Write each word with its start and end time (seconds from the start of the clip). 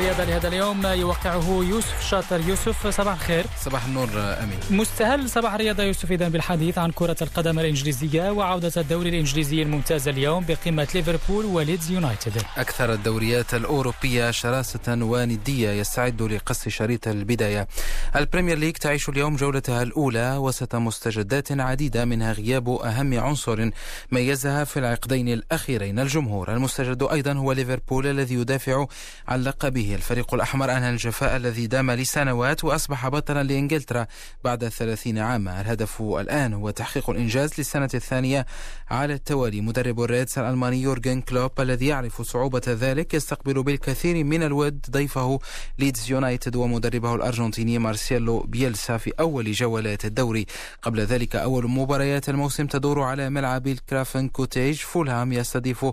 الرياضة 0.00 0.24
لهذا 0.24 0.48
اليوم 0.48 0.86
يوقعه 0.86 1.64
يوسف 1.68 2.08
شاطر. 2.08 2.40
يوسف 2.40 2.86
صباح 2.86 3.14
الخير. 3.14 3.44
صباح 3.64 3.86
النور 3.86 4.08
أمين. 4.14 4.58
مستهل 4.70 5.30
صباح 5.30 5.54
الرياضة 5.54 5.82
يوسف 5.82 6.12
إذا 6.12 6.28
بالحديث 6.28 6.78
عن 6.78 6.90
كرة 6.90 7.16
القدم 7.22 7.58
الإنجليزية 7.58 8.30
وعودة 8.30 8.72
الدوري 8.76 9.08
الإنجليزي 9.08 9.62
الممتاز 9.62 10.08
اليوم 10.08 10.44
بقمة 10.48 10.88
ليفربول 10.94 11.44
وليدز 11.44 11.90
يونايتد. 11.90 12.42
أكثر 12.56 12.92
الدوريات 12.92 13.54
الأوروبية 13.54 14.30
شراسة 14.30 14.80
وندية 14.88 15.70
يستعد 15.70 16.22
لقص 16.22 16.68
شريط 16.68 17.08
البداية. 17.08 17.68
البريمير 18.16 18.58
ليج 18.58 18.76
تعيش 18.76 19.08
اليوم 19.08 19.36
جولتها 19.36 19.82
الأولى 19.82 20.36
وسط 20.36 20.74
مستجدات 20.74 21.60
عديدة 21.60 22.04
منها 22.04 22.32
غياب 22.32 22.68
أهم 22.68 23.20
عنصر 23.20 23.70
ميزها 24.12 24.64
في 24.64 24.78
العقدين 24.78 25.28
الأخيرين. 25.28 25.98
الجمهور 25.98 26.52
المستجد 26.52 27.02
أيضا 27.02 27.32
هو 27.32 27.52
ليفربول 27.52 28.06
الذي 28.06 28.34
يدافع 28.34 28.86
عن 29.28 29.42
لقبه 29.42 29.89
الفريق 29.94 30.34
الأحمر 30.34 30.76
أنهى 30.76 30.90
الجفاء 30.90 31.36
الذي 31.36 31.66
دام 31.66 31.90
لسنوات 31.90 32.64
وأصبح 32.64 33.08
بطلا 33.08 33.42
لإنجلترا 33.42 34.06
بعد 34.44 34.68
ثلاثين 34.68 35.18
عاما. 35.18 35.60
الهدف 35.60 36.02
الآن 36.02 36.52
هو 36.52 36.70
تحقيق 36.70 37.10
الإنجاز 37.10 37.50
للسنة 37.58 37.88
الثانية 37.94 38.46
على 38.90 39.14
التوالي. 39.14 39.60
مدرب 39.60 40.00
الريدز 40.02 40.38
الألماني 40.38 40.82
يورجن 40.82 41.20
كلوب 41.20 41.60
الذي 41.60 41.86
يعرف 41.86 42.22
صعوبة 42.22 42.62
ذلك 42.68 43.14
يستقبل 43.14 43.62
بالكثير 43.62 44.24
من 44.24 44.42
الود 44.42 44.86
ضيفه 44.90 45.38
ليدز 45.78 46.10
يونايتد 46.10 46.56
ومدربه 46.56 47.14
الأرجنتيني 47.14 47.78
مارسيلو 47.78 48.40
بيلسا 48.40 48.96
في 48.96 49.12
أول 49.20 49.52
جولات 49.52 50.04
الدوري. 50.04 50.46
قبل 50.82 51.00
ذلك 51.00 51.36
أول 51.36 51.70
مباريات 51.70 52.28
الموسم 52.28 52.66
تدور 52.66 53.02
على 53.02 53.30
ملعب 53.30 53.66
الكرافن 53.66 54.28
كوتيج. 54.28 54.76
فولهام 54.76 55.32
يستضيف 55.32 55.86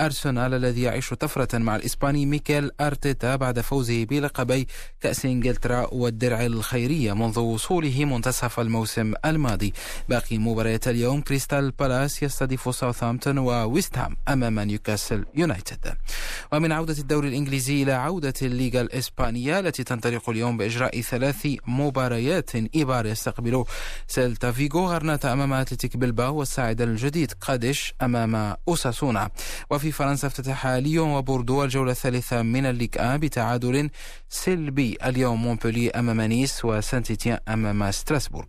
أرسنال 0.00 0.54
الذي 0.54 0.82
يعيش 0.82 1.14
طفرة 1.14 1.58
مع 1.58 1.76
الإسباني 1.76 2.26
ميكيل 2.26 2.70
أرتيتا 2.80 3.36
بعد 3.40 3.60
فوزه 3.60 4.04
بلقبي 4.04 4.66
كأس 5.00 5.24
إنجلترا 5.24 5.86
والدرع 5.92 6.46
الخيرية 6.46 7.12
منذ 7.12 7.38
وصوله 7.38 8.04
منتصف 8.04 8.60
الموسم 8.60 9.12
الماضي. 9.24 9.72
باقي 10.08 10.38
مباريات 10.38 10.88
اليوم 10.88 11.20
كريستال 11.20 11.70
بالاس 11.70 12.22
يستضيف 12.22 12.76
ساوثهامبتون 12.76 13.38
وويست 13.38 13.98
هام 13.98 14.16
أمام 14.28 14.60
نيوكاسل 14.60 15.24
يونايتد. 15.34 15.94
ومن 16.52 16.72
عودة 16.72 16.98
الدوري 16.98 17.28
الإنجليزي 17.28 17.82
إلى 17.82 17.92
عودة 17.92 18.34
الليغا 18.42 18.80
الإسبانية 18.80 19.60
التي 19.60 19.84
تنطلق 19.84 20.30
اليوم 20.30 20.56
بإجراء 20.56 21.00
ثلاث 21.00 21.46
مباريات 21.66 22.50
إيبار 22.74 23.06
يستقبل 23.06 23.64
سيلتا 24.06 24.52
فيغو 24.52 24.86
غرناطة 24.86 25.32
أمام 25.32 25.52
أتلتيك 25.52 25.96
بلباو 25.96 26.36
والصاعد 26.36 26.80
الجديد 26.80 27.32
قادش 27.40 27.94
أمام 28.02 28.56
أوساسونا. 28.68 29.30
وفي 29.70 29.92
فرنسا 29.92 30.26
افتتح 30.26 30.66
ليون 30.66 31.08
وبوردو 31.08 31.64
الجولة 31.64 31.92
الثالثة 31.92 32.42
من 32.42 32.66
الليغ 32.66 32.88
1 32.96 33.20
بتعادل 33.20 33.90
سلبي 34.28 34.98
اليوم 35.04 35.42
مونبولييه 35.42 35.90
أمام 35.90 36.20
نيس 36.20 36.64
وسانتيتيان 36.64 37.38
أمام 37.48 37.90
ستراسبورغ. 37.90 38.46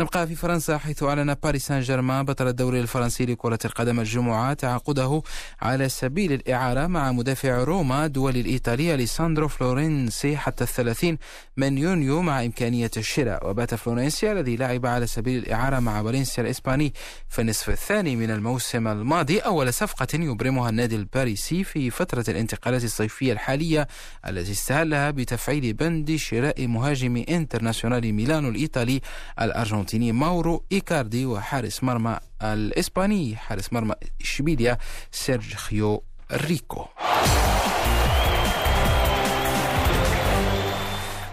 نبقى 0.00 0.26
في 0.26 0.34
فرنسا 0.34 0.78
حيث 0.78 1.02
أعلن 1.02 1.34
باريس 1.34 1.66
سان 1.66 1.80
جيرمان 1.80 2.24
بطل 2.24 2.48
الدوري 2.48 2.80
الفرنسي 2.80 3.26
لكرة 3.26 3.58
القدم 3.64 4.00
الجمعة 4.00 4.52
تعاقده 4.54 5.22
على 5.62 5.88
سبيل 5.88 6.32
الإعارة 6.32 6.86
مع 6.86 7.12
مدافع 7.12 7.64
روما 7.64 8.06
الدولي 8.06 8.36
الإيطالي 8.36 8.94
أليساندرو 8.94 9.48
فلورنسي 9.48 10.36
حتى 10.36 10.64
الثلاثين 10.64 11.18
من 11.56 11.78
يونيو 11.78 12.22
مع 12.22 12.44
إمكانية 12.44 12.90
الشراء. 12.96 13.50
وبات 13.50 13.74
فلورنسي 13.74 14.32
الذي 14.32 14.56
لعب 14.56 14.86
على 14.86 15.06
سبيل 15.06 15.38
الإعارة 15.38 15.78
مع 15.80 16.02
فالنسيا 16.02 16.42
الإسباني 16.42 16.94
في 17.28 17.40
النصف 17.40 17.70
الثاني 17.70 18.16
من 18.16 18.30
الموسم 18.30 18.88
الماضي 18.88 19.38
أول 19.38 19.72
صفقة 19.72 20.08
يبرمها 20.14 20.70
النادي 20.70 20.96
الباريسي 20.96 21.64
في 21.64 21.90
فترة 21.90 22.24
الانتقالات 22.28 22.84
الصيفية 22.84 23.32
الحالية 23.32 23.88
التي 24.28 24.52
استهلها 24.52 25.10
بتفعيل 25.10 25.72
بند 25.72 26.16
شراء 26.16 26.66
مهاجم 26.66 27.24
انترناسيونال 27.28 28.12
ميلانو 28.12 28.48
الإيطالي 28.48 29.00
الأرجنتيني. 29.40 29.87
ماورو 29.94 30.64
إيكاردي 30.72 31.26
وحارس 31.26 31.84
مرمى 31.84 32.18
الإسباني 32.42 33.36
حارس 33.36 33.72
مرمى 33.72 33.94
إشبيليا 34.20 34.78
سيرجيو 35.12 36.02
ريكو. 36.32 36.84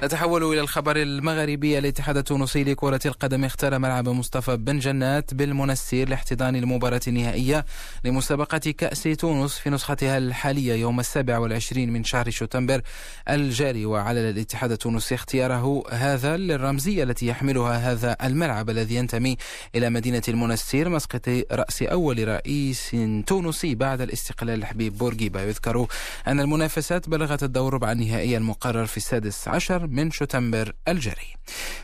نتحول 0.03 0.43
إلى 0.43 0.59
الخبر 0.59 0.97
المغربي 0.97 1.77
الاتحاد 1.77 2.17
التونسي 2.17 2.63
لكرة 2.63 2.99
القدم 3.05 3.45
اختار 3.45 3.79
ملعب 3.79 4.09
مصطفى 4.09 4.57
بن 4.57 4.79
جنات 4.79 5.33
بالمنستير 5.33 6.09
لاحتضان 6.09 6.55
المباراة 6.55 7.01
النهائية 7.07 7.65
لمسابقة 8.03 8.57
كأس 8.57 9.03
تونس 9.03 9.57
في 9.57 9.69
نسختها 9.69 10.17
الحالية 10.17 10.73
يوم 10.73 10.99
السابع 10.99 11.37
والعشرين 11.37 11.93
من 11.93 12.03
شهر 12.03 12.29
شتنبر 12.29 12.81
الجاري. 13.29 13.85
وعلى 13.85 14.29
الاتحاد 14.29 14.71
التونسي 14.71 15.15
اختياره 15.15 15.83
هذا 15.91 16.37
للرمزية 16.37 17.03
التي 17.03 17.27
يحملها 17.27 17.91
هذا 17.91 18.17
الملعب 18.23 18.69
الذي 18.69 18.95
ينتمي 18.95 19.37
إلى 19.75 19.89
مدينة 19.89 20.23
المنستير 20.27 20.89
مسقط 20.89 21.29
رأس 21.51 21.83
أول 21.83 22.27
رئيس 22.27 22.95
تونسي 23.27 23.75
بعد 23.75 24.01
الاستقلال 24.01 24.59
الحبيب 24.59 24.97
بورقيبة. 24.97 25.41
يذكر 25.41 25.87
أن 26.27 26.39
المنافسات 26.39 27.09
بلغت 27.09 27.43
الدور 27.43 27.73
ربع 27.73 27.91
النهائي 27.91 28.37
المقرر 28.37 28.85
في 28.85 28.97
السادس 28.97 29.47
عشر 29.47 29.84
من 29.87 30.11
شتنبر 30.11 30.73
الجاري. 30.87 31.35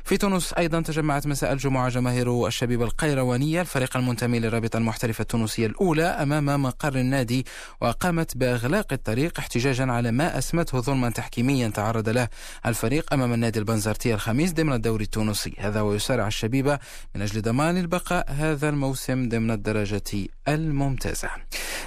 في 0.03 0.17
تونس 0.17 0.53
أيضا 0.53 0.81
تجمعت 0.81 1.27
مساء 1.27 1.53
الجمعة 1.53 1.89
جماهير 1.89 2.47
الشبيبة 2.47 2.85
القيروانية 2.85 3.61
الفريق 3.61 3.97
المنتمي 3.97 4.39
للرابطة 4.39 4.77
المحترفة 4.77 5.21
التونسية 5.21 5.65
الأولى 5.65 6.03
أمام 6.03 6.61
مقر 6.61 6.95
النادي 6.95 7.45
وقامت 7.81 8.37
بإغلاق 8.37 8.93
الطريق 8.93 9.39
احتجاجا 9.39 9.91
على 9.91 10.11
ما 10.11 10.37
أسمته 10.37 10.79
ظلما 10.79 11.09
تحكيميا 11.09 11.67
تعرض 11.67 12.09
له 12.09 12.27
الفريق 12.65 13.13
أمام 13.13 13.33
النادي 13.33 13.59
البنزرتي 13.59 14.13
الخميس 14.13 14.53
ضمن 14.53 14.73
الدوري 14.73 15.03
التونسي. 15.03 15.53
هذا 15.57 15.81
ويسارع 15.81 16.27
الشبيبة 16.27 16.79
من 17.15 17.21
أجل 17.21 17.41
ضمان 17.41 17.77
البقاء 17.77 18.25
هذا 18.31 18.69
الموسم 18.69 19.29
ضمن 19.29 19.51
الدرجة 19.51 20.27
الممتازة. 20.47 21.29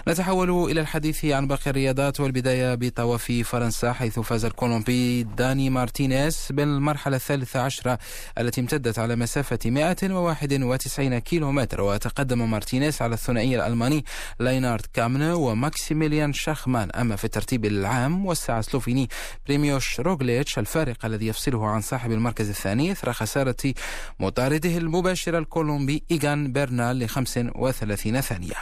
نتحول 0.09 0.71
إلى 0.71 0.81
الحديث 0.81 1.25
عن 1.25 1.47
باقي 1.47 1.71
الرياضات 1.71 2.21
والبداية 2.21 2.75
بطواف 2.75 3.33
فرنسا 3.45 3.93
حيث 3.93 4.19
فاز 4.21 4.45
الكولومبي 4.45 5.23
داني 5.23 5.71
مارتينيز 5.71 6.49
بالمرحلة 6.51 7.17
الثالثة 7.17 7.61
عشرة 7.61 7.99
التي 8.39 8.61
امتدت 8.61 8.99
على 8.99 9.17
مسافة 9.17 9.59
191 9.67 11.19
كيلومتر. 11.19 11.81
وتقدم 11.81 12.51
مارتينيز 12.51 13.03
على 13.03 13.15
الثنائي 13.15 13.57
الألماني 13.57 14.05
لينارد 14.41 14.87
كامنا 14.93 15.41
وماكسيميليان 15.41 16.33
شاخمان. 16.33 16.91
أما 16.91 17.17
في 17.17 17.25
الترتيب 17.25 17.65
العام 17.65 18.27
وسع 18.27 18.61
السلوفيني 18.61 19.09
بريموش 19.47 20.01
روغليتش 20.01 20.59
الفارق 20.59 21.05
الذي 21.05 21.27
يفصله 21.27 21.67
عن 21.67 21.81
صاحب 21.81 22.13
المركز 22.13 22.49
الثاني 22.49 22.93
إثر 22.93 23.13
خسارة 23.13 23.75
مطارده 24.21 24.77
المباشر 24.77 25.39
الكولومبي 25.39 26.03
إيغان 26.11 26.53
بيرنال 26.53 26.99
ل 26.99 27.09
35 27.09 28.21
ثانية. 28.21 28.55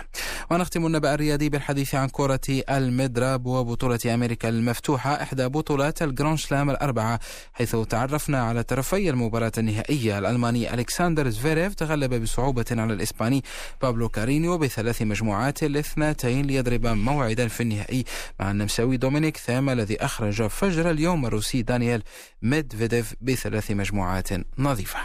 ونختم 0.51 0.87
النبأ 0.87 1.15
الرياضي 1.15 1.32
بالحديث 1.37 1.95
عن 1.95 2.09
كرة 2.09 2.41
المضرب 2.71 3.47
وبطولة 3.47 3.99
أمريكا 4.07 4.49
المفتوحة 4.49 5.23
إحدى 5.23 5.49
بطولات 5.49 6.03
الجراند 6.03 6.39
سلام 6.39 6.71
الأربعة 6.71 7.21
حيث 7.53 7.77
تعرفنا 7.77 8.43
على 8.43 8.63
طرفي 8.63 9.11
المباراة 9.11 9.53
النهائية. 9.59 10.19
الألماني 10.19 10.75
ألكسندر 10.75 11.29
زفيريف 11.29 11.75
تغلب 11.75 12.15
بصعوبة 12.15 12.65
على 12.71 12.93
الإسباني 12.93 13.45
بابلو 13.83 14.09
كارينيو 14.09 14.59
بثلاث 14.59 15.03
مجموعات 15.03 15.65
لاثنتين 15.65 16.47
ليضرب 16.47 16.87
موعدا 16.87 17.49
في 17.49 17.63
النهائي. 17.63 18.05
مع 18.41 18.51
النمساوي 18.51 18.97
دومينيك 18.97 19.37
تيم 19.37 19.71
الذي 19.71 20.05
أخرج 20.05 20.47
فجر 20.47 20.91
اليوم 20.91 21.27
الروسي 21.27 21.63
دانيال 21.63 22.03
ميدفيديف 22.43 23.15
بثلاث 23.21 23.71
مجموعات 23.71 24.29
نظيفة. 24.59 25.03